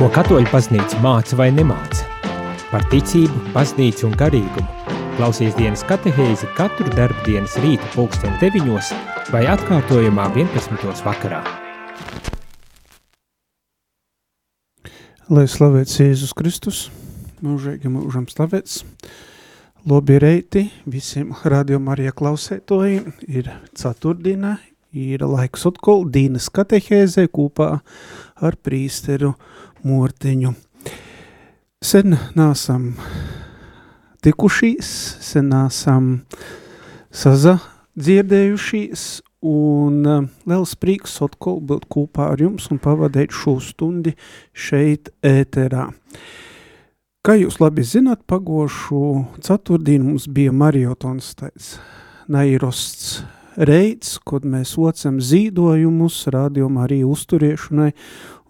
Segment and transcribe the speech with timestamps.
[0.00, 2.06] Ko katoļu baznīca māca vai nemāca?
[2.70, 4.94] Par ticību, baznīcu un garīgumu.
[5.18, 8.94] Klausies dienas katehēzi katru darbu dienas rīta pulksteni deviņos
[9.28, 11.04] vai atkārtojumā 11.
[11.04, 11.42] vakarā.
[15.28, 16.80] Lai slavēts Jēzus Kristus,
[17.44, 18.80] mūžīgi mūžam slavēts.
[19.84, 23.12] Labi reiti visiem rādījumā arī klausētojiem.
[23.28, 24.56] Ir ceturtdiena,
[24.96, 27.74] ir laiks atkal Dīnas katehēzē kopā
[28.40, 29.36] ar prīsteru
[29.86, 30.54] Mortiņu.
[31.80, 32.94] Sen nāsam
[34.24, 34.88] tikušīs,
[35.24, 36.26] sen nāsam
[37.16, 39.04] sazadzirdējušīs
[39.40, 44.12] un uh, liels prieks atkal būt kopā ar jums un pavadēt šo stundi
[44.52, 45.88] šeit ēterā.
[47.24, 51.74] Kā jūs labi zināt, pagošu ceturtdienu mums bija mariotons tāds
[52.28, 53.22] nairosts
[53.56, 57.90] reids, kad mēs ocam zīdojumus, rādījumā arī uzturiešanai,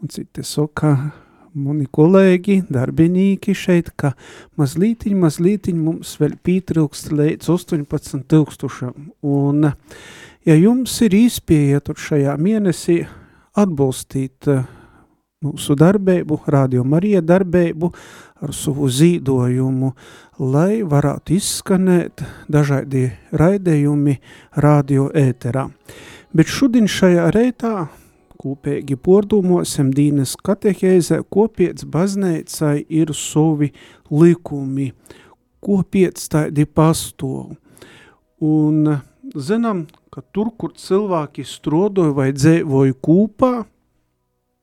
[0.00, 0.94] un citi saka,
[1.52, 4.14] mani kolēģi, darbinīki šeit, ka
[4.60, 9.70] mazlītiņ, mazlītiņ mums vēl pītrūkst līdz 18 tūkstošam, un
[10.46, 13.00] ja jums ir īspēja šajā mēnesī
[13.60, 14.64] atbalstīt uh,
[15.40, 17.88] mūsu darbību, Radio Marija darbību
[18.44, 19.94] ar savu zīdojumu,
[20.40, 24.18] lai varētu izskanēt dažādi raidējumi
[24.60, 25.64] radio ēterā.
[26.36, 27.88] Bet šodien šajā reitā
[28.40, 33.70] kopīgi pordūmosim Dīnes katehēzē, kopiec baznēcai ir savi
[34.10, 34.90] likumi,
[35.64, 37.56] kopiec tādi pastāv.
[38.40, 38.94] Un
[39.36, 43.52] zinām, ka tur, kur cilvēki strodoja vai dzēvoja kūpā,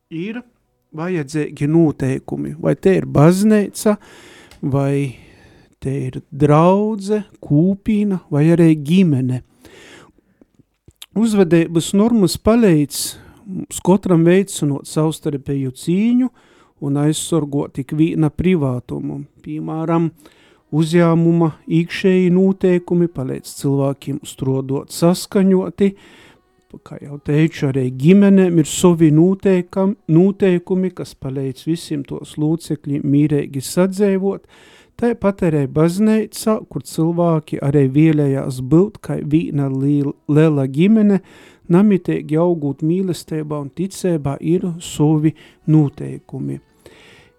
[0.09, 0.41] ir
[0.97, 3.97] vajadzīgi noteikumi, vai te ir bazneica,
[4.62, 5.19] vai
[5.84, 9.44] te ir draudze, kūpīna, vai arī ģimene.
[11.17, 16.30] Uzvedības normas palīdz mums katram veicinot savstarpēju cīņu
[16.84, 19.23] un aizsargot tik vīna privātumu.
[19.45, 20.12] Piemēram,
[20.76, 25.94] uzņēmuma īkšēji noteikumi palīdz cilvēkiem strodot saskaņoti,
[26.84, 34.44] kā jau teicu, arī ģimenēm ir savi noteikumi, kas palīdz visiem tos lūcekļiem mīrēgi sadzēvot,
[35.00, 41.22] tāpat arī bazneica, kur cilvēki arī vēlējās būt kā vīna liela ģimene,
[41.73, 45.33] namitēgi augot mīlestībā un ticībā ir savi
[45.67, 46.59] noteikumi.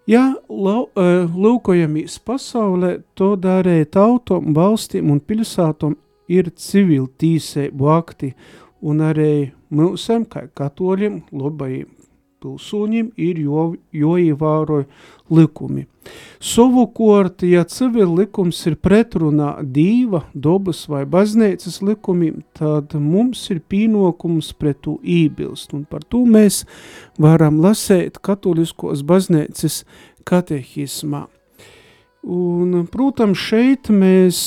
[0.09, 5.93] Ja lūkojamies pasaulē, to darēja tautom, valstīm un pilsātom
[6.29, 8.33] ir civil tīseibu akti,
[8.81, 11.98] un arī mūsam, kā katoļiem, labajiem
[12.43, 13.63] pilsūņiem, ir jo,
[13.95, 14.87] joievēroja
[15.29, 15.85] likumi.
[16.39, 24.53] Savukārt, ja civil likums ir pretrunā dīva, dobas vai baznīcas likumiem, tad mums ir pienākums
[24.57, 26.63] pret to ībilst, un par to mēs
[27.19, 29.83] varam lasēt katoliskos baznīcas
[30.27, 31.27] katehismā.
[32.29, 34.39] Un, protams, šeit mēs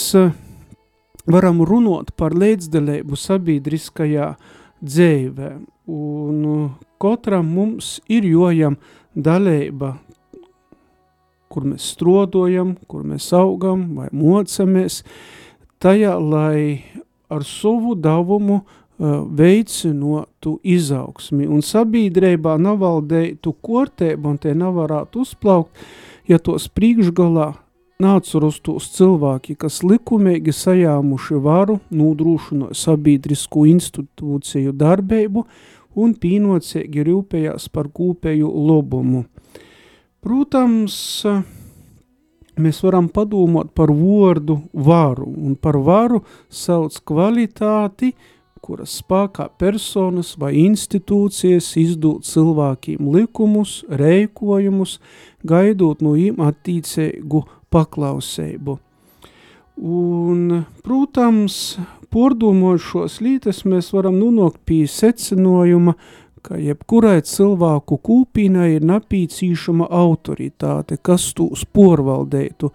[1.27, 4.33] varam runāt par līdzdalību sabiedriskajā
[4.83, 5.53] dzīvē,
[5.93, 6.73] un
[7.03, 8.79] katram mums ir jojam
[9.15, 9.97] dalība,
[11.53, 15.03] kur mēs strodojam, kur mēs augam vai mocamies,
[15.83, 16.85] tajā, lai
[17.33, 25.85] ar savu davumu uh, veicinotu izaugsmi, un sabiedrībā navaldētu kortēbu, un te nevarētu uzplaukt,
[26.31, 27.53] ja tos priekšgalā
[28.03, 35.45] nācurustos cilvēki, kas likumīgi sajāmuši varu, nūdrūšino sabiedrisku institūciju darbību
[35.95, 39.25] un pīnocīgi rūpējās par kūpēju lobumu.
[40.23, 40.97] Protams,
[42.63, 48.13] mēs varam padomāt par vordu varu, un par varu sauc kvalitāti,
[48.63, 55.01] kuras spēkā personas vai institūcijas izdūt cilvēkiem likumus, reikojumus,
[55.43, 57.43] gaidot no viņiem attīcēgu
[57.75, 58.79] paklausību.
[59.83, 61.77] Un, protams,
[62.15, 65.97] pordomot šos lītes, mēs varam nonākt pie secinājuma,
[66.43, 72.71] ka jebkurai cilvēku kūpīnai ir napīcīšama autoritāte, kas tūs porvaldētu,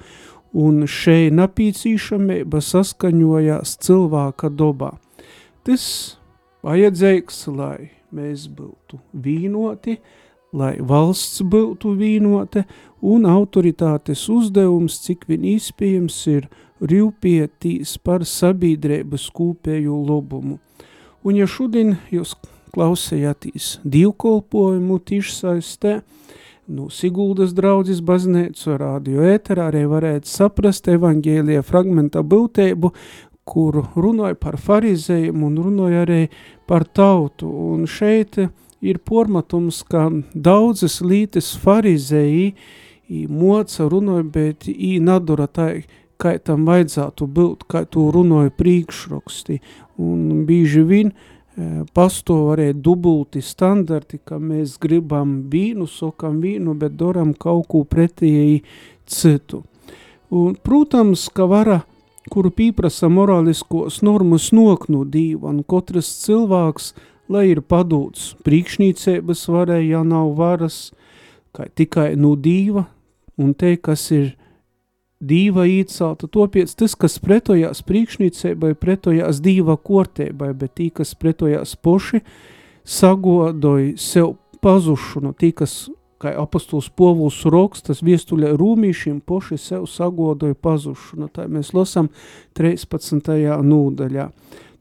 [0.59, 4.91] un šeit napīcīšamība saskaņojās cilvēka dobā.
[5.63, 5.87] Tas
[6.67, 9.95] vajadzīgs, lai mēs būtu vīnoti,
[10.51, 12.67] lai valsts būtu vīnote,
[12.99, 16.47] un autoritātes uzdevums, cik vien iespējams ir
[16.81, 20.59] rīvpietīs par sabiedrības kūpēju lobumu.
[21.25, 22.35] Un ja šodien jūs
[22.75, 26.01] klausējāties divkolpojumu tišsaistē,
[26.67, 32.91] no Siguldas draudzes baznīcu radio ēterā arī varētu saprast evangēlija fragmenta būtību,
[33.47, 36.21] kuru runāja par farizējiem un runāja arī
[36.67, 37.47] par tautu.
[37.47, 38.39] Un šeit
[38.83, 42.51] ir pormatums, ka daudzas lītes farizēji
[43.31, 45.85] moca runāja, bet ī nadura tai,
[46.21, 49.59] kā tam vajadzētu būt, kā to runāja priekšraksti.
[50.01, 56.97] Un bīži vien e, pastāv arī dubulti standarti, ka mēs gribam vīnu, sokam vīnu, bet
[56.97, 58.63] doram kaut ko pretēji
[59.05, 59.63] citu.
[60.29, 61.81] Un, protams, ka vara,
[62.29, 66.91] kuru pīprasa morāliskos normas noknu dīva, un katrs cilvēks–
[67.31, 70.91] lai ir padūts priekšnīcības varai, ja nav varas,
[71.55, 72.87] kā tikai no dīva,
[73.37, 74.31] un te, kas ir
[75.19, 82.21] dīva īcelta, topiec tas, kas pretojās priekšnīcībai, pretojās dīva kortēbai, bet tī, kas pretojās poši,
[82.87, 85.87] sagodoja sev pazušanu, tī, kas,
[86.21, 91.29] kā apostols povuls rokstas, viestuļai rūmīšiem poši sev sagodoja pazušanu.
[91.33, 92.09] Tā mēs lasam
[92.57, 93.33] 13.
[93.65, 94.29] nūdaļā.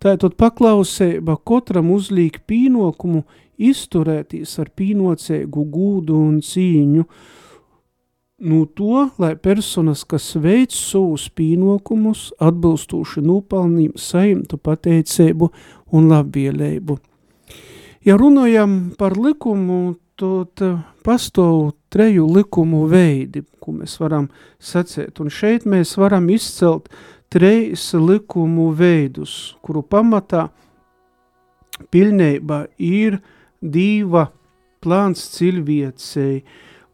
[0.00, 3.24] Tātad paklausēba katram uzlīk pīnokumu
[3.56, 7.06] izturētīs ar pīnocēgu gūdu un cīņu,
[8.38, 15.50] nu to, lai personas, kas veic savus pīnokumus, atbilstūši nopelnīm saimtu pateicēbu
[15.96, 16.98] un labbielēbu.
[18.06, 20.60] Ja runājam par likumu, tad
[21.04, 24.28] pastāv treju likumu veidi, ko mēs varam
[24.62, 26.88] sacēt, un šeit mēs varam izcelt
[27.32, 30.46] treis likumu veidus, kuru pamatā
[31.92, 33.18] pilnībā ir
[33.60, 34.28] diva
[34.84, 36.44] plāns cilviecei,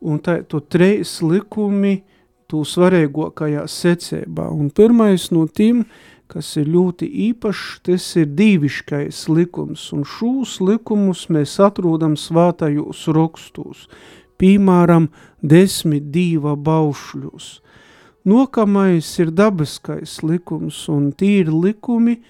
[0.03, 2.03] un tā, to treis likumi
[2.51, 4.49] tū svarīgākajā secībā.
[4.53, 5.85] Un pirmais no tiem,
[6.33, 13.87] kas ir ļoti īpašs, tas ir dīviškais likums, un šūs likumus mēs atrodam svātajos rokstos,
[14.41, 15.11] piemēram,
[15.43, 17.59] desmit dīva baušļus.
[18.29, 22.21] Nokamais ir dabiskais likums un tīri likumi,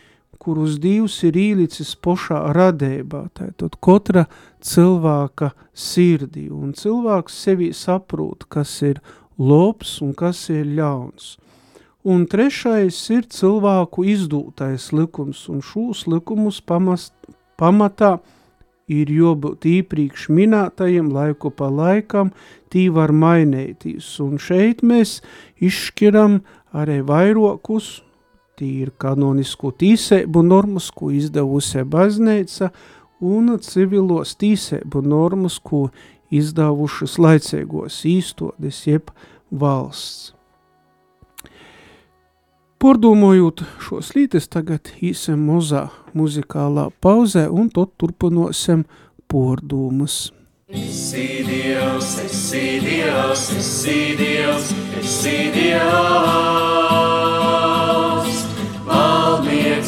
[0.43, 4.27] kurus Dievs ir īlicis pošā radībā, tātad katra
[4.65, 8.99] cilvēka sirdī, un cilvēks sevī saprot, kas ir
[9.39, 11.37] lobs un kas ir ļauns.
[12.03, 17.15] Un trešais ir cilvēku izdūtais likums, un šūs likumus pamast,
[17.55, 18.17] pamatā
[18.91, 22.33] ir jābūt īpriekš minētajiem laiku pa laikam,
[22.75, 24.09] tī var mainīties.
[24.25, 25.21] Un šeit mēs
[25.63, 26.41] izšķiram
[26.75, 28.01] arī vairokus,
[28.59, 32.71] tī ir kanonisku tīsēbu normas, ko izdevusi baznīca,
[33.23, 35.89] un civilos tīsēbu normas, ko
[36.33, 39.13] izdevušas laicīgos īstodes jeb
[39.51, 40.33] valsts.
[42.83, 45.85] Pordomojot šos lītes, tagad īsam mozā
[46.19, 48.83] muzikālā pauzē un tad turpinosim
[49.31, 50.33] pordomus.
[50.67, 57.12] Esi Dievs, esi Dievs, esi Dievs, esi Dievs,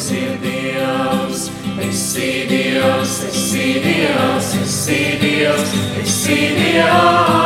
[0.05, 5.73] valdnieks ir Dievs, esi Dievs, esi Dievs, esi Dievs,
[6.03, 7.45] esi Dievs.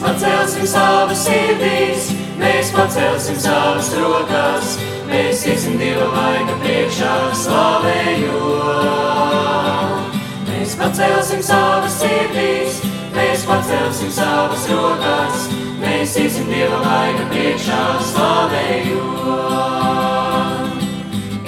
[0.00, 2.10] pacelsim savas sirdīs,
[2.40, 8.50] mēs pacelsim savas rokas, mēs iesim Dieva vaiga priekšā slavējot.
[10.48, 12.80] Mēs pacelsim savas sirdīs,
[13.14, 15.59] mēs pacelsim savas rokas,
[16.00, 17.80] iesim Dieva vaiga priekšā
[18.10, 19.50] slavējot.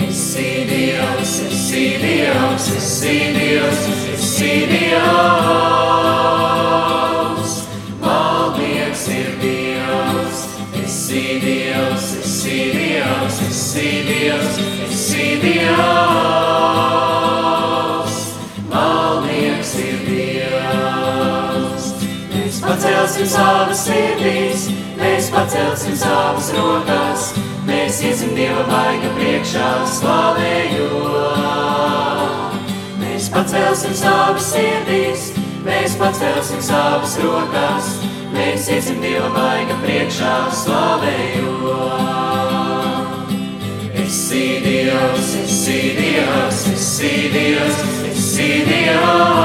[0.07, 3.83] Esi Dievs, esi Dievs, esi Dievs,
[4.17, 5.73] esi Dievs.
[10.83, 17.02] esi Dievs, esi Dievs, esi Dievs, esi Dievs.
[23.03, 27.33] Pacelsim savas sirdīs, mēs pacelsim savas rokas,
[27.67, 30.95] mēs iesim Dieva vaiga priekšā slavējot.
[33.01, 35.33] Mēs pacelsim savas sirdīs,
[35.67, 37.91] mēs pacelsim savas rokas,
[38.37, 41.99] mēs iesim Dieva vaiga priekšā slavējot.
[44.05, 47.83] Esi Dievs, esi Dievs, esi Dievs,
[48.15, 49.43] esi Dievs.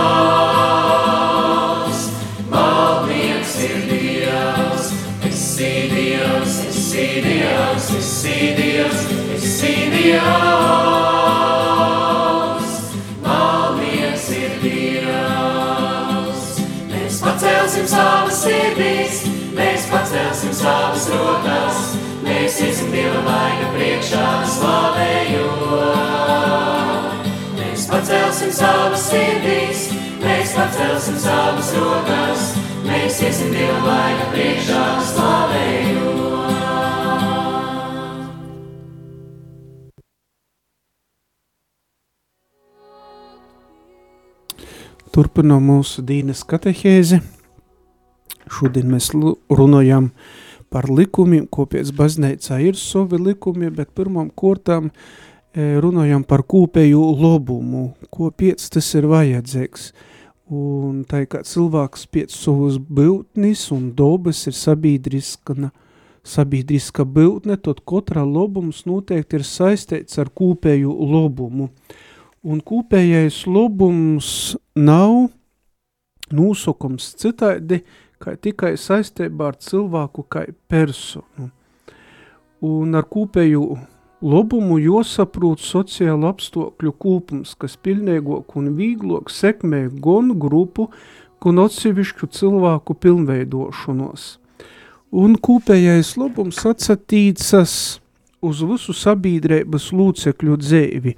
[6.97, 9.01] Esi Dievs, esi Dievs,
[9.35, 10.21] esi Dievs.
[13.21, 16.41] Valdnieks ir Dievs.
[16.89, 19.21] Mēs pacelsim savas sirdīs,
[19.53, 21.77] mēs pacelsim savas rokas,
[22.25, 24.25] mēs iesim Dieva vaiga priekšā
[24.57, 25.85] slavējot.
[27.59, 29.79] Mēs pacelsim savas sirdīs,
[30.25, 32.41] mēs pacelsim savas rokas,
[32.89, 36.46] mēs iesim Dieva vaiga priekšā slavējot.
[45.17, 47.17] Turpinām mūsu dīnes katehēzi.
[48.53, 49.09] Šodien mēs
[49.49, 50.11] runājam
[50.69, 57.01] par likumiem, ko pēc baznīcā ir savi likumi, bet pirmām kortām e, runājam par kūpēju
[57.17, 59.89] lobumu, ko pēc tas ir vajadzīgs.
[60.53, 65.71] Un tā kā cilvēks pēc savas būtnis un dobas ir sabiedriska,
[66.21, 71.71] sabiedriska būtne, tad katrā lobums noteikti ir saistīts ar kūpēju lobumu.
[72.45, 74.29] Un kūpējais lobums
[74.77, 75.29] nav
[76.31, 77.81] nosokums citādi,
[78.21, 81.51] kā tikai saistībā ar cilvēku kā personu.
[82.65, 83.63] Un ar kūpēju
[84.17, 90.87] Lobumu jāsaprot sociālu apstākļu kūpums, kas pilnīgāk un vīglāk sekmē gan grupu,
[91.43, 94.25] gan atsevišķu cilvēku pilnveidošanos.
[95.13, 97.75] Un kūpējais lobums atsatīcas
[98.41, 101.13] uz visu sabiedrības lūcekļu dzēvi.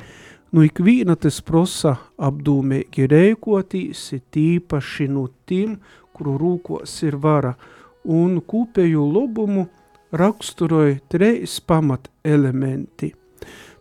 [0.51, 5.77] Nu ikvīna tas prosa apdūmēgi reikotīs, tīpaši no tiem,
[6.13, 7.53] kuru rūkos ir vara,
[8.05, 9.67] un kūpēju lobumu–
[10.11, 13.13] raksturoja treis pamat elementi.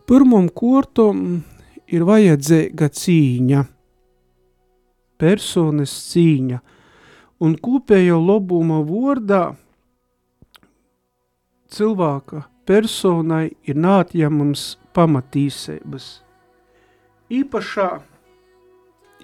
[0.06, 1.42] Pirmam kortom
[1.88, 3.64] ir vajadzīga cīņa,
[5.20, 6.60] personas cīņa,
[7.44, 9.42] un kopējo lobuma vordā
[11.72, 16.08] cilvēka personai ir nātjamams pamatīsības.
[17.28, 17.88] Īpašā,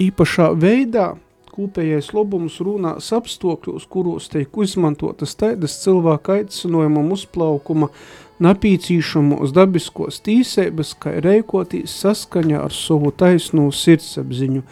[0.04, 1.14] īpašā veidā
[1.54, 7.92] Kopējais labums runās apstākļos, kuros tiek izmantotas tādas cilvēka aicinājumam uzplaukuma
[8.42, 14.64] napīcīšamos dabiskos tīsēbas, kā reikotīs saskaņā ar savu taisno sirdsapziņu,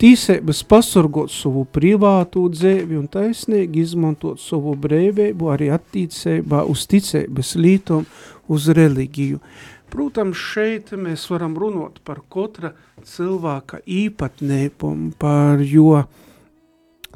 [0.00, 8.08] tīsēbas pasargot savu privātu dzēvi un taisnīgi izmantot savu brēvību arī attīcībā uz ticēbas lītom
[8.48, 9.42] uz reliģiju.
[9.96, 16.02] Protams, šeit mēs varam runāt par katra cilvēka īpatnēpumu, par jo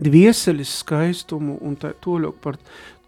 [0.00, 2.56] dvieseļas skaistumu un tā toļok par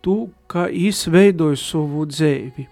[0.04, 2.66] to, kā izveidoja savu dzēvi.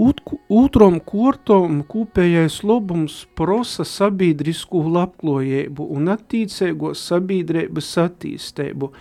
[0.00, 8.94] Otram kortom kopējais lobums prosa sabiedrisku labklojību un attīcēgo sabiedrības attīstību,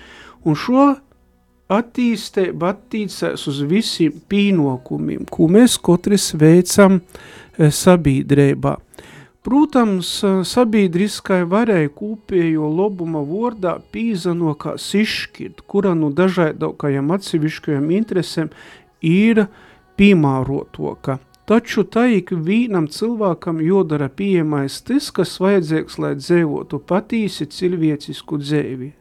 [0.43, 0.89] un šo
[1.69, 8.75] attīstība attīstās uz visiem pīnokumiem, ko mēs katrs veicam e, sabiedrībā.
[9.45, 18.53] Protams, e, sabiedriskai varēja kūpējo lobuma vordā pīzanokās izšķirt, kura no dažādākajām atsevišķajām interesēm
[19.05, 19.45] ir
[19.99, 21.19] piemērotoka.
[21.49, 28.91] Taču tā ik vīnam cilvēkam jodara pieejamais tas, kas vajadzīgs, lai dzīvotu patīsi cilvēcisku dzēvi.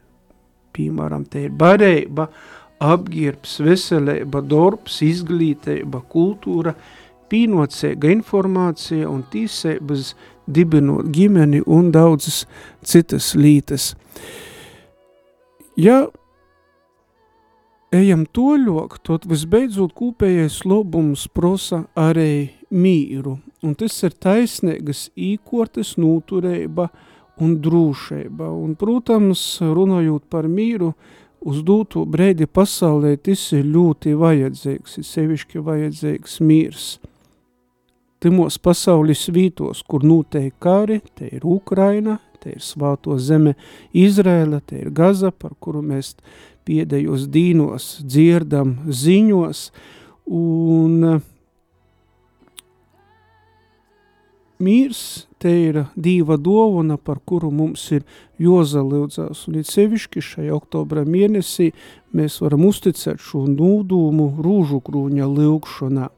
[0.78, 2.28] Piemēram, te ir barība,
[2.78, 6.76] apģērbs, veselība, darbs, izglītība, kultūra,
[7.28, 10.14] pīnocēga informācija un tīsēbas
[10.48, 12.44] dibinot ģimeni un daudzas
[12.86, 13.92] citas lītas.
[15.78, 16.06] Ja
[17.94, 26.88] ejam toļok, tad visbeidzot kūpējais lobums prosa arī mīru, un tas ir taisnīgas īkortes nūturēba
[27.44, 30.92] un drūšēba, un, protams, runājot par mīru,
[31.46, 36.88] uz dūto brēdi pasaulē tas ir ļoti vajadzīgs, ir sevišķi vajadzīgs mīrs.
[38.18, 43.54] Timos pasaules vītos, kur noteikti kāri, te ir Ukraina, te ir svāto zeme
[43.94, 46.16] Izrēla, te ir Gaza, par kuru mēs
[46.66, 49.68] piedējos dīnos dzirdam ziņos,
[50.34, 51.22] un
[54.62, 58.04] mīrs te ir dīva dovana, par kuru mums ir
[58.42, 61.72] jozalūdzās, un it sevišķi šajā oktobra mēnesī
[62.16, 66.08] mēs varam uzticēt šo nūdūmu rūžu krūņa lūgšanā.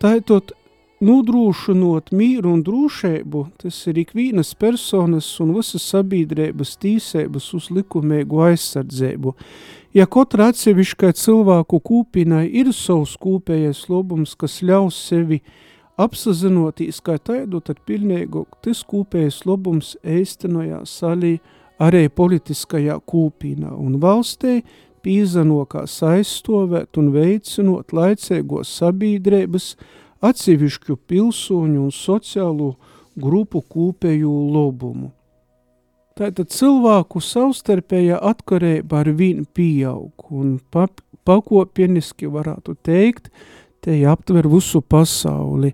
[0.00, 0.54] Tātad
[1.04, 9.34] nodrūšanot mīru un drūšēbu, tas ir ikvīnas personas un visas sabiedrības tīsēbas uz likumēgu aizsardzību.
[9.96, 15.54] Ja katra atsevišķai cilvēku kūpinai ir savs kūpējais lobums, kas ļaus sevi uh,
[15.98, 21.38] apsazinotīs kā taidu, tad pilnīgāk tas kūpējs lobums eistenojās salī
[21.82, 24.62] arī politiskajā kūpīnā un valstī
[25.04, 29.72] pīzanokās aizstovēt un veicinot laicēgos sabiedrības
[30.24, 32.72] atsevišķu pilsoņu un sociālo
[33.18, 35.12] grupu kūpēju lobumu.
[36.18, 40.56] Tātad cilvēku savstarpējā atkarība ar vien pieaug un
[41.28, 43.30] pakopieniski varētu teikt,
[43.84, 45.72] te aptver visu pasauli.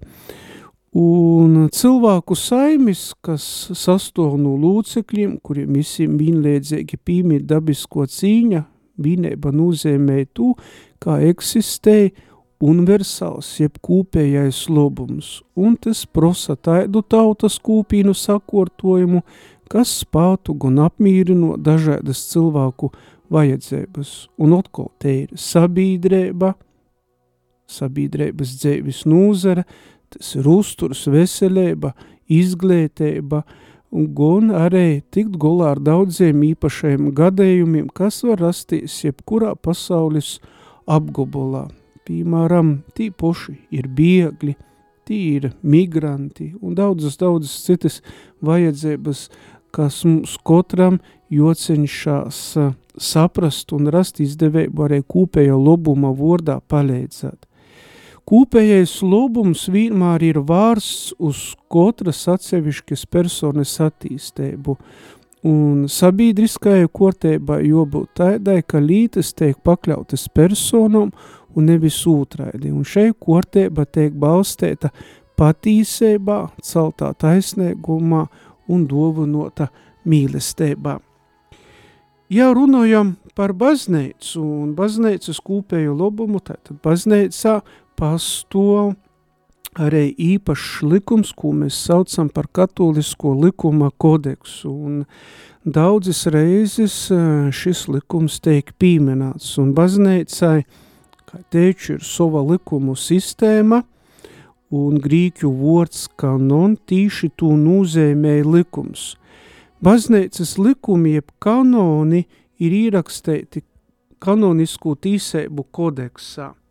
[0.94, 3.44] Un cilvēku saimis, kas
[3.74, 8.62] sastāv no lūcekļiem, kuriem visiem vienlīdzīgi pīmīt dabisko cīņa,
[9.02, 10.52] vienība nozīmē to,
[11.02, 12.12] kā eksistē
[12.64, 19.24] universāls, jeb kūpējais lobums, un tas prosa tādu tautas kūpīnu sakortojumu,
[19.70, 22.92] kas spātu gan apmīrinot dažādas cilvēku
[23.34, 26.54] vajadzības, un atkal te ir sabiedrība,
[27.80, 29.64] sabiedrības dzēvis nūzara,
[30.14, 31.94] tas ir uzturs, veselība,
[32.30, 33.42] izglītība,
[33.94, 40.40] un arī tikt golā ar daudziem īpašajiem gadējumiem, kas var rasties jebkurā pasaules
[40.86, 41.68] apgabulā.
[42.04, 44.56] Piemēram, tī poši ir biegļi,
[45.06, 48.02] tī ir migranti un daudzas, daudzas citas
[48.44, 49.28] vajadzības,
[49.74, 50.98] kas mums katram
[51.32, 52.40] jocenšās
[53.00, 57.46] saprast un rast izdevību arī kūpējo lobuma vordā palīdzēt.
[58.24, 64.78] Kūpējais lobums vienmēr ir vārsts uz katras atsevišķas personas attīstību,
[65.44, 71.12] un sabiedriskajai kortēbai jābūt tādai, ka lītas tiek pakļautas personam
[71.52, 74.88] un nevis ūtraidi, un šeit kortēba tiek balstēta
[75.36, 78.24] patīsībā, celtā taisnīgumā
[78.72, 79.68] un dāvinota
[80.08, 80.96] mīlestībā.
[82.32, 87.58] Ja runājam par baznīcu un baznīcas kūpēju labumu, tātad baznīcā
[87.98, 88.94] pastāv
[89.74, 95.02] arī īpašs likums, ko mēs saucam par katolisko likuma kodeksu, un
[95.64, 97.18] daudzas reizes e,
[97.54, 100.62] šis likums tiek pīmenāts, un baznīcai,
[101.26, 103.82] kā teicu, ir sava likumu sistēma,
[104.74, 109.14] un grīķu vārds kanon tīši to nozīmē likums.
[109.84, 112.24] Baznīcas likumi jeb kanoni
[112.62, 113.66] ir ierakstīti
[114.22, 116.54] kanonisko tīsēbu kodeksā–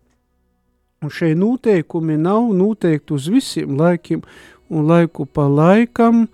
[1.03, 4.23] Un šeit noteikumi nav noteikti uz visiem laikiem,
[4.71, 6.27] un laiku pa laikam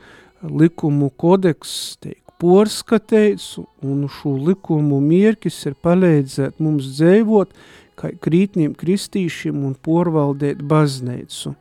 [0.45, 7.51] likumu kodeks tiek porskateits, un šo likumu mierkis ir palīdzēt mums dzīvot,
[7.99, 11.51] kā krītniem kristīšiem un porvaldēt baznīcu.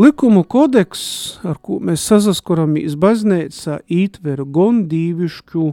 [0.00, 1.02] Likumu kodeks,
[1.44, 5.64] ar ko mēs sazaskuramies baznīcā, ītver gan dīvišķu,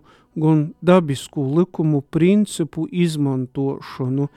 [0.42, 4.28] gan dabisku likumu principu izmantošanu,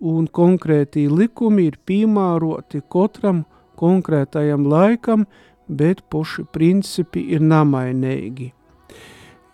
[0.00, 3.44] un konkrētī likumi ir piemēroti katram
[3.80, 5.26] konkrētajam laikam,
[5.68, 8.52] bet poši principi ir namainīgi.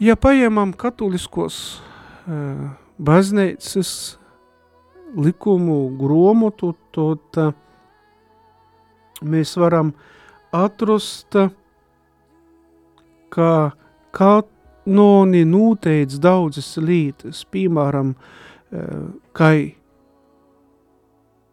[0.02, 1.56] Ja paņemam katoliskos
[2.26, 3.92] uh, baznīcas
[5.16, 7.52] likumu gromotu, tad uh,
[9.22, 9.92] mēs varam
[10.52, 11.38] atrast,
[13.32, 13.52] ka
[14.12, 19.81] kanoni noteic daudzas lietas, piemēram, uh, kai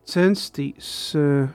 [0.09, 1.47] censties uh,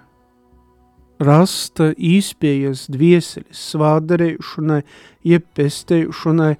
[1.22, 4.80] rast īspējas dvieseļas svādarēšanai,
[5.26, 6.54] jeb pestēšanai,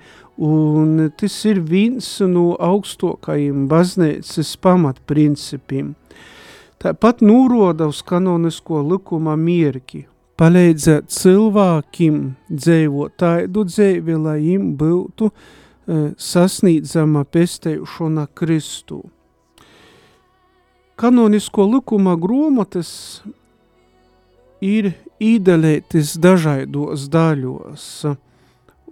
[0.44, 5.94] un tas ir viens no augstokajiem baznīcas pamatprincipiem.
[6.83, 10.04] Tāpat nūroda uz kanonisko likuma mierki,
[10.38, 19.04] palīdzēt cilvēkiem dzīvot tādu dzīvi, lai viņiem būtu uh, sasniedzama pestēšana Kristū
[21.00, 23.22] kanonisko likuma grāmatas
[24.64, 27.87] ir īdalētas dažādos daļos,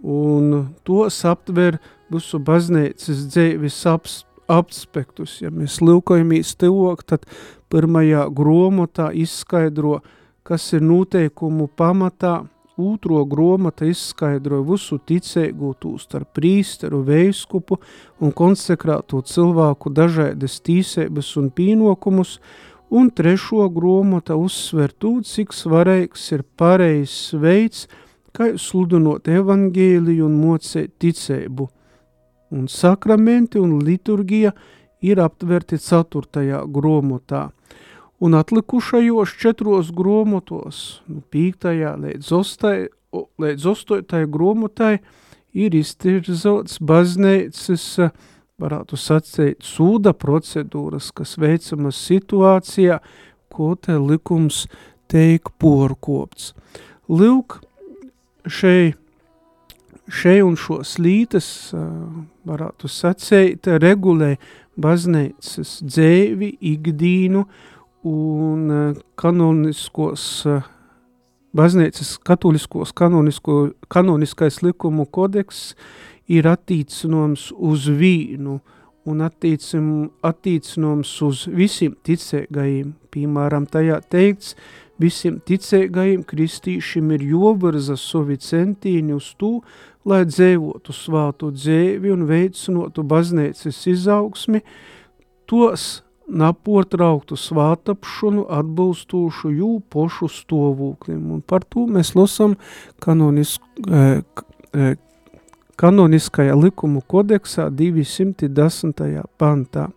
[0.02, 1.78] un tos aptver
[2.12, 3.78] visu baznīcas dzīves
[4.52, 5.38] aspektus.
[5.42, 7.26] Ja mēs lūkojamies teok, tad
[7.72, 10.00] pirmajā grāmatā izskaidro,
[10.46, 12.42] kas ir noteikumu pamatā,
[12.76, 17.76] Otro gromata izskaidroja visu ticēgu tūstarp prīsteru, veiskupu
[18.24, 22.38] un konsekrāto cilvēku dažādas tīsēbas un pīnokumus,
[22.88, 27.86] un trešo gromata uzsver tū, cik svarīgs ir pareizs veids,
[28.32, 31.68] kā sludinot evangēliju un mocēt ticēbu.
[32.56, 34.54] Un sakramenti un liturgija
[35.04, 37.50] ir aptverti ceturtajā gromotā–
[38.22, 42.76] un atlikušajos četros gromotos, nu, pīktajā līdz, ostai,
[43.42, 45.00] līdz ostotai gromotai,
[45.52, 47.86] ir iztirzots baznīcas,
[48.62, 53.00] varētu sacīt, sūda procedūras, kas veicamas situācijā,
[53.52, 54.64] ko te likums
[55.10, 56.52] teik porkopts.
[57.10, 57.58] Lūk,
[58.46, 58.98] šeit
[60.12, 61.46] šeit un šo slītas,
[62.48, 64.34] varētu sacīt, regulē
[64.80, 67.44] baznīcas dzēvi, ikdīnu,
[68.02, 70.62] un eh, kanoniskos eh,
[71.56, 73.56] baznīcas katoļiskos kanonisko,
[73.92, 75.72] kanoniskais likumu kodeks
[76.32, 78.58] ir attīcināms uz vīnu
[79.08, 79.86] un attīcim,
[80.22, 82.94] attīcināms uz visiem ticēgajiem.
[83.12, 84.54] Piemēram, tajā teikts,
[85.02, 89.56] visiem ticēgajiem kristīšiem ir jovarza savi centīni uz to,
[90.08, 94.62] lai dzēvotu svātu dzēvi un veicinotu baznīcas izaugsmi,
[95.50, 101.30] tos naportrauktu svātapšanu atbilstošu jū pošu stāvoklim.
[101.34, 102.56] Un par to mēs lasām
[103.02, 104.94] kanonisku, e,
[105.76, 109.26] kanoniskajā likumu kodeksā 210.
[109.38, 109.90] pantā.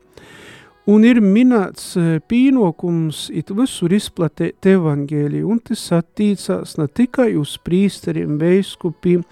[0.86, 7.56] Un ir minēts e, pīnokums it visur izplatēt evangēliju, un tas attīcās ne tikai uz
[7.66, 9.24] prīsteriem, veiskupiem,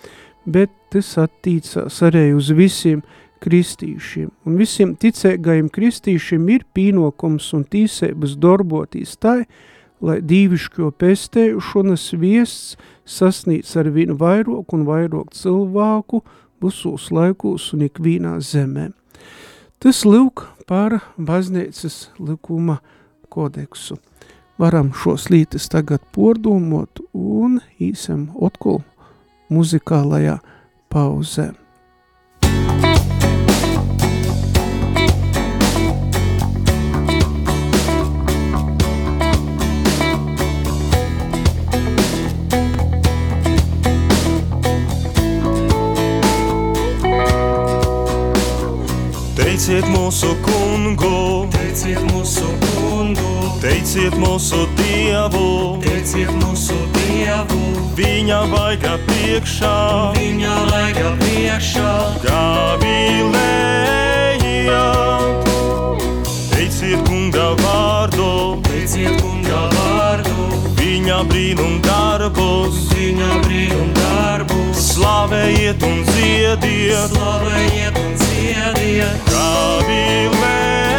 [0.50, 3.04] bet tas attīcās arī uz visiem
[3.44, 4.32] kristīšiem.
[4.48, 9.44] Un visiem ticēgajiem kristīšiem ir pīnokums un tīsēbas darbotīs tai,
[10.04, 12.78] lai dīvišķo pestējušanas viests
[13.08, 16.24] sasnīc ar vien vairāk un vairāk cilvēku
[16.64, 18.92] visos laikos un ikvīnā zemē.
[19.84, 22.80] Tas lūk par baznīcas likuma
[23.34, 23.98] kodeksu.
[24.62, 28.84] Varam šos lītes tagad pordomot un īsam otkul
[29.52, 30.38] muzikālajā
[30.94, 31.52] pauzē.
[50.04, 57.62] Mūsu kungu, teiciet mūsu kungu, teiciet mūsu dievu, teiciet mūsu dievu,
[57.96, 59.72] viņa vaiga priekšā,
[60.18, 61.94] viņa vaiga priekšā,
[62.26, 62.84] gavilējāt.
[66.52, 70.36] Teiciet kunga vārdu, teiciet kunga vārdu,
[70.84, 74.43] viņa brīnum darbus, viņa brīnum darbus,
[74.84, 80.93] slavējiet un dziediet, slavējiet un dziediet, gavilējāt,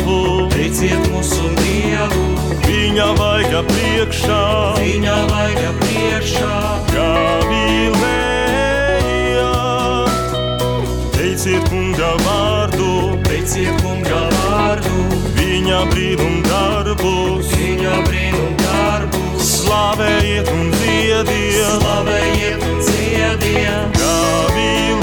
[0.00, 2.24] dievu, teiciet mūsu dievu,
[2.66, 6.54] viņa vaiga priekšā, viņa vaiga priekšā,
[6.94, 7.60] gavilējāt.
[11.16, 15.04] Teiciet kunga vārdu, teiciet kunga vārdu,
[15.36, 24.99] viņa brīnum darbus, viņa brīnum darbus, slavējiet un dziediet, slavējiet un dziediet, gavilējāt,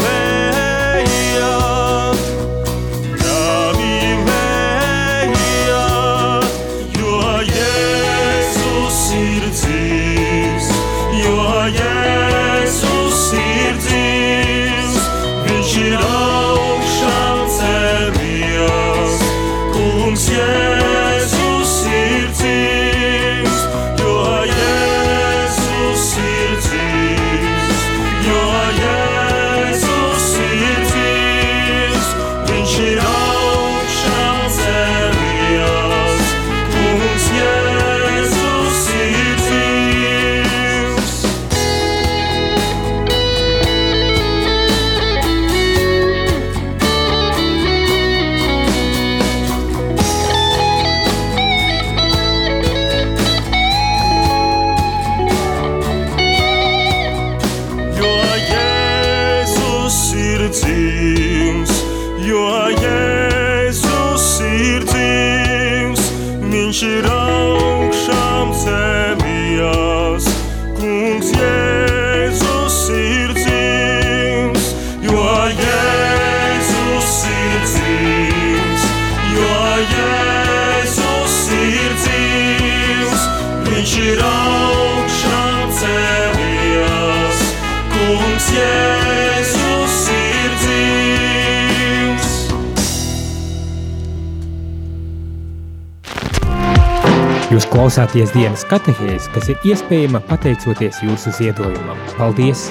[97.97, 101.97] klausāties dienas katehēs, kas ir iespējama pateicoties jūsu ziedojumam.
[102.13, 102.67] Paldies!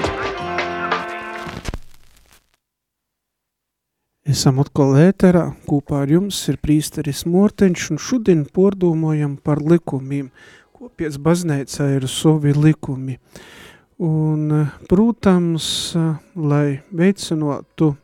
[4.23, 10.31] Esam atkal ēterā, kopā ar jums ir prīsteris Morteņš, un šodien pordomojam par likumiem,
[10.71, 13.19] ko pēc baznīcā ir savi likumi.
[13.99, 15.69] Un, protams,
[16.39, 17.97] lai veicinotu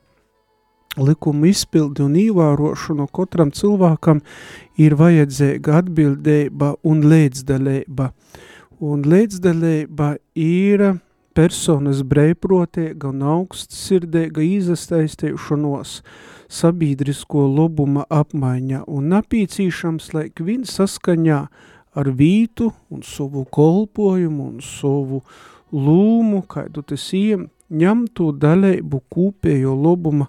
[1.01, 4.21] likumu izpildi un īvārošanu katram cilvēkam
[4.81, 8.11] ir vajadzīga atbildība un līdzdalība.
[8.83, 10.85] Un līdzdalība ir
[11.33, 16.01] personas brīvprātīga un augstsirdīga izastaistīšanos
[16.53, 21.41] sabiedrisko labuma apmaiņā un napīcīšams, lai viens saskaņā
[21.97, 25.23] ar vītu un savu kolpojumu un savu
[25.73, 30.29] lūmu, kādu tas iem ņemtu dalību kūpējo lobuma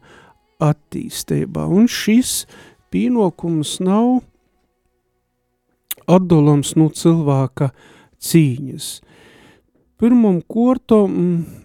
[0.63, 1.65] attīstībā.
[1.67, 2.43] Un šis
[2.93, 4.21] pienokums nav
[6.09, 7.71] atdolams no cilvēka
[8.23, 8.87] cīņas.
[10.03, 11.13] Pirmam kortom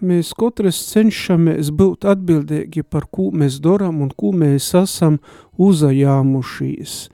[0.05, 5.17] mēs katrs cenšamies būt atbildīgi par ko mēs doram un ko mēs esam
[5.59, 7.09] uzajāmušies.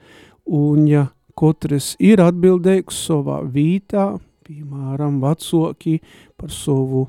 [0.46, 4.12] Un ja katrs ir atbildīgs savā vītā,
[4.46, 5.98] piemēram, vecoki
[6.38, 7.08] par savu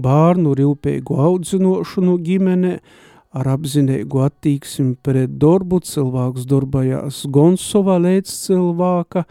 [0.00, 2.78] bārnu rūpīgu audzinošanu ģimene,
[3.34, 9.24] ar apzinīgu attīksmi pret darbu, cilvēks darbojās gan savā līdz cilvēka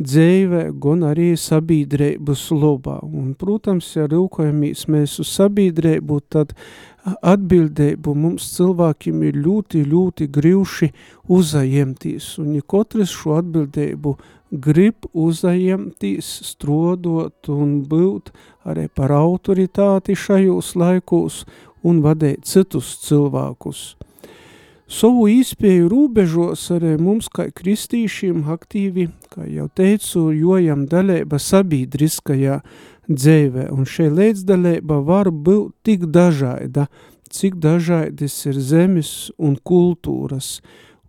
[0.00, 2.98] dzīvē, gan arī sabiedrības lobā.
[3.04, 6.54] Un, protams, ja rūkojamies mēs uz sabiedrību, tad
[7.04, 10.90] atbildību mums cilvēkiem ir ļoti, ļoti grivši
[11.32, 14.16] uzajemtīs, un ja katrs šo atbildību
[14.50, 18.32] grib uzajemtīs, strodot un būt
[18.66, 21.44] arī par autoritāti šajos laikos
[21.86, 23.94] un vadīt citus cilvēkus.
[24.90, 32.56] Savu īspēju rūbežos arī mums, kā kristīšiem, aktīvi, kā jau teicu, jojam dalība sabiedriskajā
[33.06, 36.88] dzīvē, un šī līdzdalība var būt tik dažāda,
[37.30, 40.58] cik dažādas ir zemes un kultūras,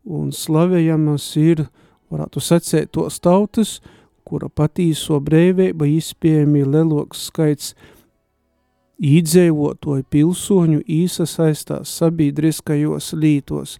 [0.05, 1.65] un slavējamas ir,
[2.13, 3.79] varētu sacēt, tos tautas,
[4.21, 7.73] kura patīso brīvība izpējami leloks skaits
[9.01, 13.77] īdzēvotoju pilsoņu īsasaistās sabiedriskajos lītos,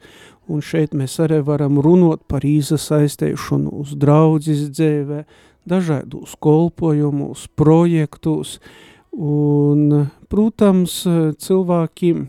[0.50, 5.24] un šeit mēs arī varam runot par īsasaistēšanu uz draudzes dzēvē,
[5.70, 8.58] dažādos kolpojumus, projektus,
[9.14, 11.04] un, protams,
[11.38, 12.28] cilvēkiem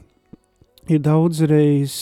[0.92, 1.96] ir daudzreiz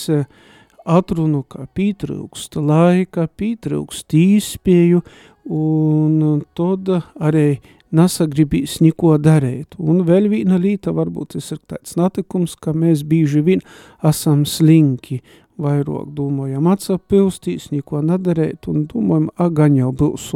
[0.91, 5.05] atrunu, ka pītrūkst laika, pītrūkst īspēju,
[5.51, 7.61] un tad arī
[7.97, 9.77] nesagribīs neko darīt.
[9.79, 13.65] Un vēl viena lieta, varbūt tas ir tāds notikums, ka mēs bieži vien
[14.07, 15.21] esam slinki,
[15.61, 20.31] vairāk domājam atsapilstīs, neko nedarēt un domājam, a, gan jau būs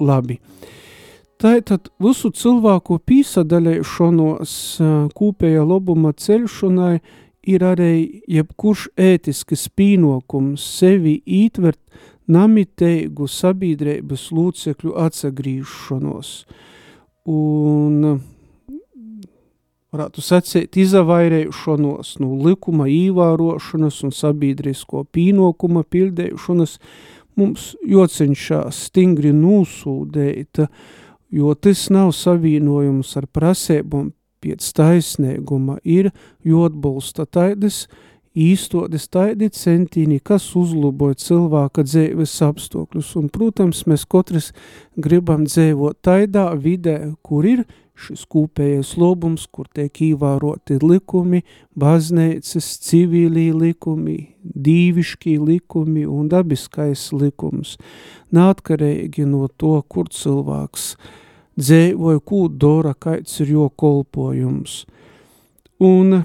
[0.00, 0.40] labi.
[1.36, 4.52] Tātad visu cilvēku pīsadaļēšanos
[5.16, 6.94] kūpēja lobuma ceļšanai
[7.46, 11.80] ir arī jebkurš ētisks pīnokums sevi ītvert
[12.26, 16.32] namiteigu sabiedrības lūcekļu atsagrīšanos.
[17.26, 18.20] Un
[19.96, 26.76] varētu sacīt izavairēšanos no likuma īvārošanas un sabiedrisko pīnokuma pildēšanas
[27.36, 30.62] mums jocenšās stingri nūsūdēt,
[31.34, 34.12] jo tas nav savienojums ar prasēbum
[34.44, 36.12] pēc taisnēguma, ir
[36.46, 37.86] jotbalsta taidas
[38.36, 43.14] īstotis taidi centīni, kas uzlaboja cilvēka dzīves apstākļus.
[43.20, 44.52] Un, protams, mēs katrs
[45.00, 47.64] gribam dzīvot taidā vidē, kur ir
[47.96, 51.42] šis kopējais lobums, kur tiek īvāroti likumi,
[51.78, 57.76] baznīcas, civilī likumi, dīvišķī likumi un dabiskais likums.
[58.36, 60.92] Nātkarīgi no to, kur cilvēks
[61.56, 64.82] dzīvoja, ko dora, kāds ir jo kolpojums.
[65.80, 66.20] Un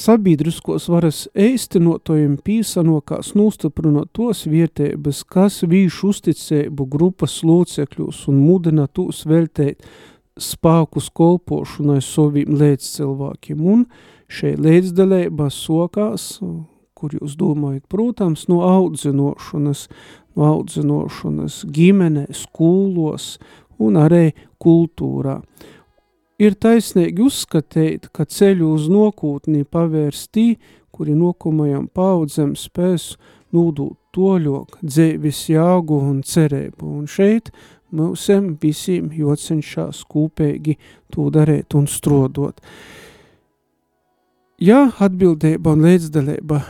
[0.00, 9.24] sabiedriskos varas eistinotojiem pīsanokās nostiprinot tos vietēbas, kas vīšu uzticēbu grupas locekļus un mudina tūs
[9.30, 9.84] veltēt
[10.40, 13.60] spākus kolpošanai saviem līdzcilvākiem.
[13.62, 13.86] Un
[14.26, 16.38] šeit līdzdalībā sokās,
[16.94, 19.86] kur jūs domājat, protams, no audzinošanas,
[20.34, 23.36] no audzinošanas ģimenē, skūlos
[23.82, 25.40] un arī kultūrā.
[26.44, 30.58] Ir taisnīgi uzskatīt, ka ceļu uz nokūtnī pavērs tī,
[30.92, 33.14] kuri nokumajam paudzem spēs
[33.54, 37.48] nūdūt toļok, dzēvis jāgu un cerēbu, un šeit
[37.94, 40.76] mūsem visiem jocenšās kūpēgi
[41.14, 42.60] to darēt un strodot.
[44.60, 46.60] Jā, atbildība un līdzdalība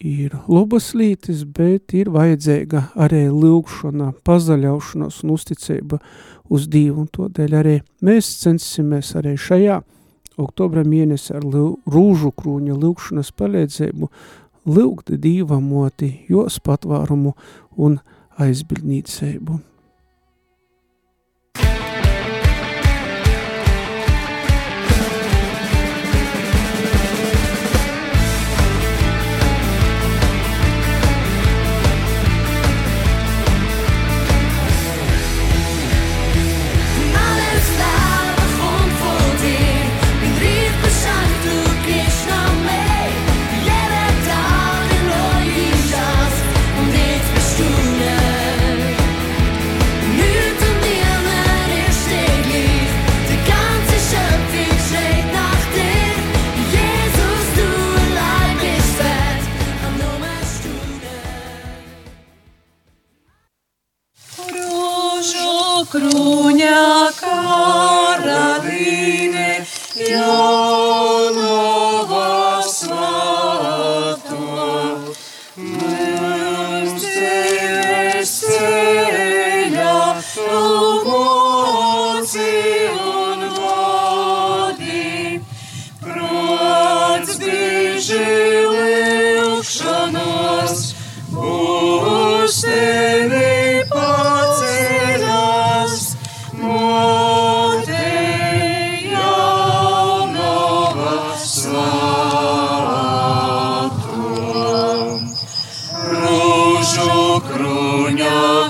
[0.00, 6.00] ir labas lītis, bet ir vajadzīga arī lūgšana, pazaļaušanos un uzticība
[6.52, 9.80] uz Dievu, un to dēļ arī mēs censīsimies arī šajā
[10.40, 14.10] oktobra mēnesi ar rūžu krūņa lūgšanas palīdzību
[14.66, 17.34] lūgt Dīvamoti, jos patvērumu
[17.76, 18.00] un
[18.40, 19.60] aizbildnīcību.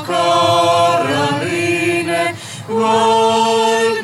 [0.07, 1.55] Caroline,
[2.69, 3.95] Goldnitzer.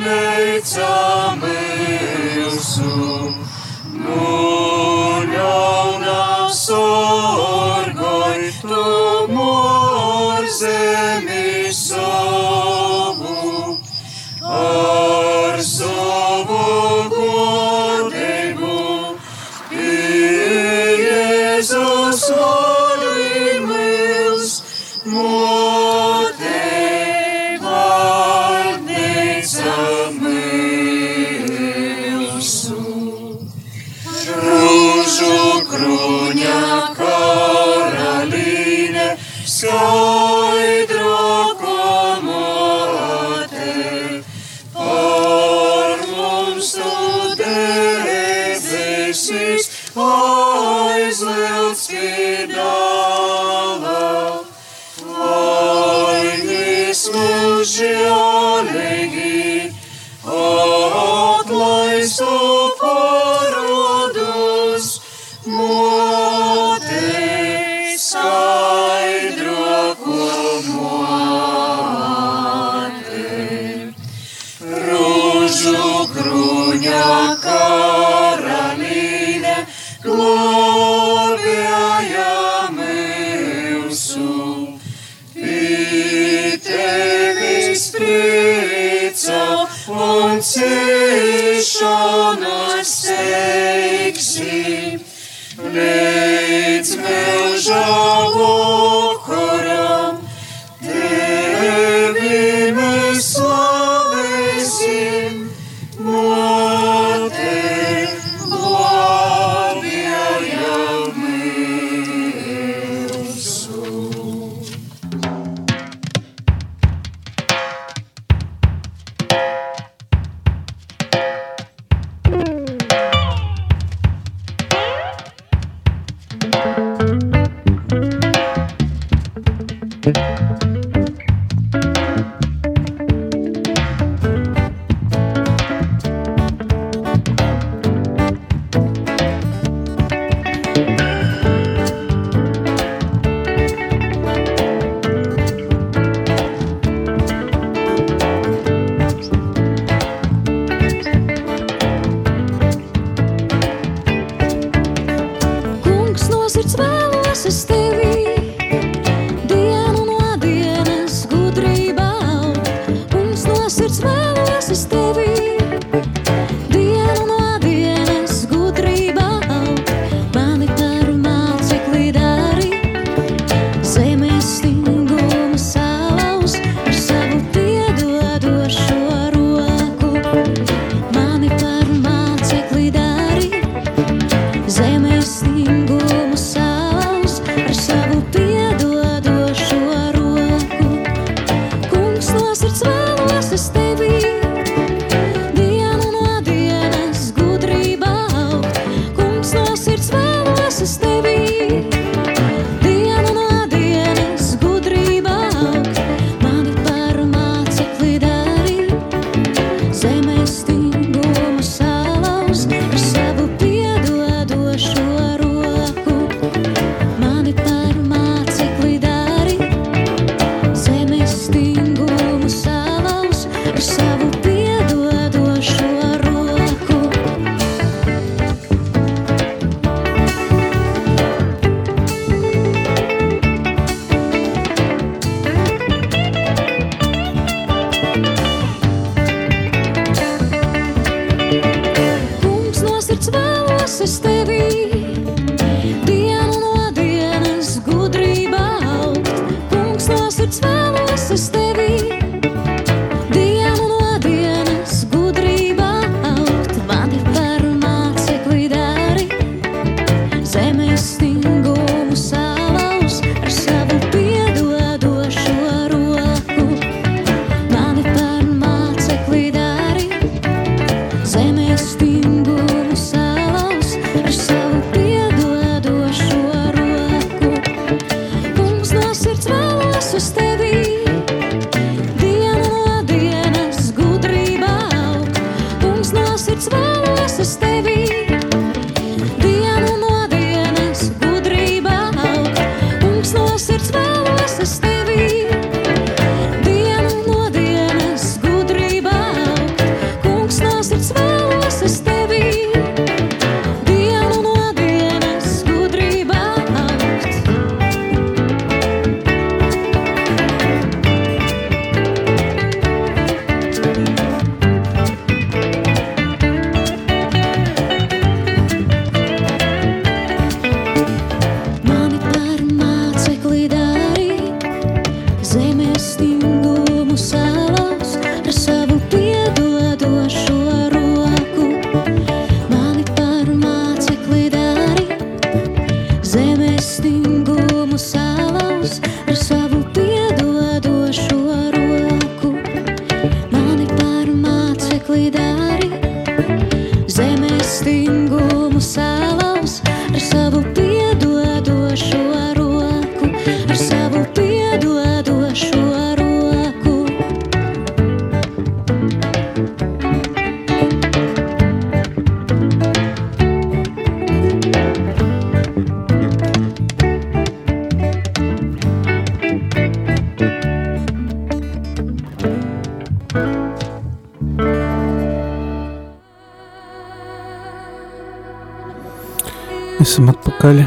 [380.41, 380.78] Atpakaļ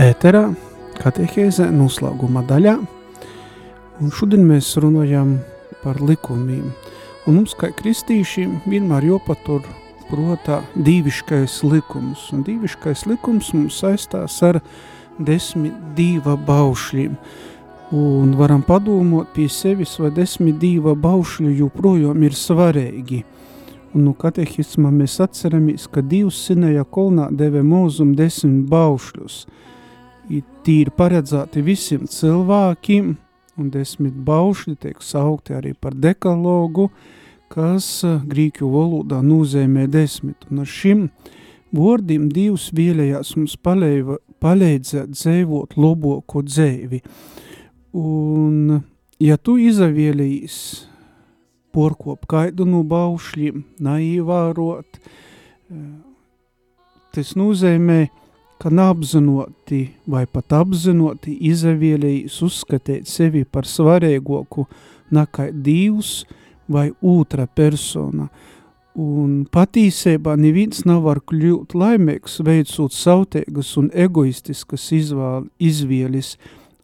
[0.00, 0.40] ēterā,
[0.96, 2.78] katehēzē, noslēguma daļā.
[4.00, 5.34] Un šodien mēs runājam
[5.82, 6.70] par likumiem.
[7.28, 9.66] Un mums, kā kristīšiem, vienmēr jopatur
[10.08, 12.24] protā dīviškais likums.
[12.32, 14.62] Un dīviškais likums mums saistās ar
[15.20, 17.18] desmit dīva baušļiem.
[17.92, 23.20] Un varam padomot pie sevis, vai desmit dīva baušļi joprojām ir svarīgi.
[23.92, 29.42] Un no katehismā mēs atceramies, ka Dievs sinēja kolnā deve mūzum desmit baušļus.
[30.64, 33.10] Tī ir paredzēti visiem cilvēkiem,
[33.60, 36.88] un desmit baušļi tiek saukti arī par dekalogu,
[37.52, 40.46] kas eh, grīķu valodā nozīmē desmit.
[40.50, 41.08] Un ar šim
[41.76, 47.02] vārdiem Dievs vēlējās mums palīdzēt dzīvot labāko dzīvi.
[47.98, 48.80] Un,
[49.20, 50.56] ja tu izavēlējīs
[51.72, 55.84] porkop kaidu no baušļiem, naīvārot, eh,
[57.12, 58.08] tas nozīmē,
[58.62, 64.68] ka neapzinoti vai pat apzinoti izavēlējis uzskatīt sevi par svarīgoku
[65.10, 66.22] nekā Dievs
[66.70, 68.28] vai otra persona.
[68.92, 76.36] Un patīsībā neviens nav var kļūt laimīgs, veicot sautēgas un egoistiskas izvēl, izvēles,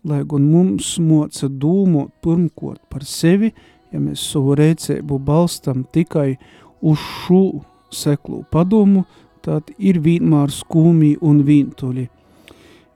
[0.09, 3.53] lai gan mums moca dūmot pirmkot par sevi,
[3.93, 6.36] ja mēs savu rēcēbu balstam tikai
[6.80, 7.43] uz šo
[7.91, 9.05] seklu padomu,
[9.43, 12.09] tad ir vienmēr skūmī un vientuļi.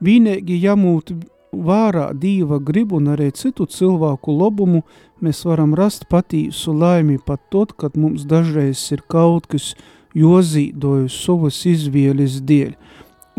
[0.03, 1.14] Vienīgi jāmūt
[1.53, 4.82] vārā Dieva gribu un arī citu cilvēku labumu,
[5.22, 9.72] mēs varam rast patīsu laimi pat tot, kad mums dažreiz ir kaut kas
[10.16, 12.74] jozīdoju savas izvēles dēļ.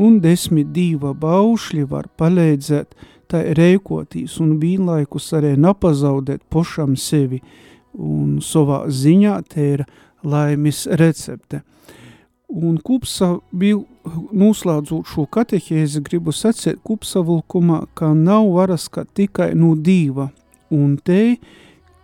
[0.02, 2.96] Un desmit diva baušļi var palīdzēt
[3.34, 7.42] tai reikotīs un vienlaikus arī napazaudēt pošam sevi.
[7.94, 9.86] Un savā ziņā te ir
[10.26, 11.62] laimis recepte.
[12.54, 13.80] Un kupsa bija
[14.34, 20.30] noslēdzot šo katehēzi, gribu sacēt kupsavilkumā, ka nav varas, ka tikai no dīva.
[20.74, 21.38] Un te,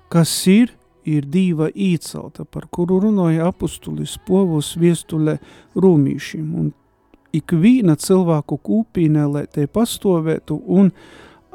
[0.09, 0.73] kas ir,
[1.05, 5.37] ir dīva īcelta, par kuru runāja apustulis povus viestulē
[5.77, 6.49] rūmīšiem.
[6.57, 6.73] Un
[7.35, 10.91] ikvīna cilvēku kūpīnē, lai te pastovētu un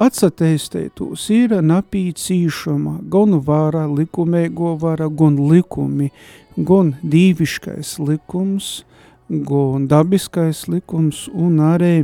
[0.01, 6.11] atsateistētos ir napīcīšama, gan vara, likumēgo vara, gan likumi,
[6.57, 8.83] gan dīviškais likums,
[9.29, 11.95] gan dabiskais likums un arī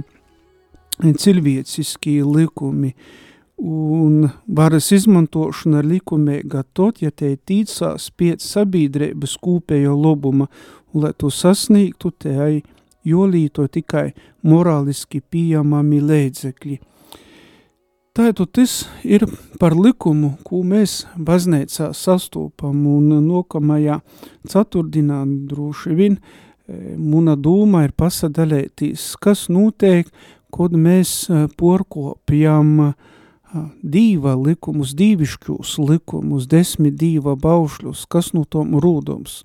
[1.02, 2.96] cilvēciskie likumi.
[3.62, 10.48] Un varas izmantošana likumīga tot, ja te tīcās pēc sabiedrības kūpējo lobuma,
[10.94, 12.56] un lai to sasniegtu, te ai
[13.08, 14.12] jolīto tikai
[14.44, 16.80] morāliski pieejamami līdzekļi.
[18.12, 18.74] Tātad tas
[19.08, 19.24] ir
[19.60, 24.02] par likumu, ko mēs baznīcā sastopam, un nokamajā
[24.52, 26.18] ceturtdienā droši vien
[27.00, 30.12] muna dūma ir pasadalētīs, kas notiek,
[30.52, 31.30] kad mēs
[31.60, 32.92] porkopjam
[33.80, 39.42] dīva likumus, dīvišķus likumus, desmit dīva baušļus, kas no tom rūdums,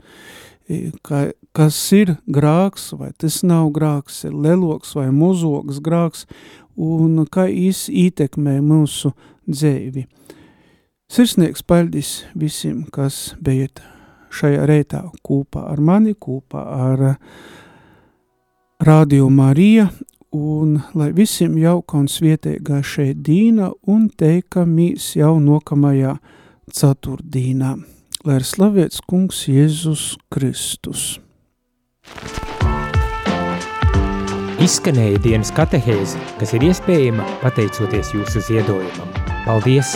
[1.06, 6.26] ka, kas ir grāks, vai tas nav grāks, ir leloks vai mozoks grāks,
[6.76, 9.12] un kā īs ietekmē mūsu
[9.46, 10.06] dzēvi.
[11.06, 13.80] Sirsnieks paldies visiem, kas bijat
[14.34, 17.06] šajā reitā kopā ar mani, kopā ar
[18.82, 19.86] Radio Marija,
[20.36, 26.18] un lai visiem jauka un svietēgā šeit dīna, un teikamies jau nokamajā
[26.74, 27.95] ceturtdīnā.
[28.27, 31.03] Lai ir slavēts kungs Jēzus Kristus.
[34.66, 39.14] Izskanēja dienas katehēze, kas ir iespējama pateicoties jūsu ziedojumam.
[39.47, 39.95] Paldies!